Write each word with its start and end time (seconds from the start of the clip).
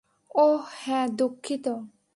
ওহ, 0.35 0.61
হ্যাঁ, 0.75 1.07
দুঃখিত। 1.17 1.65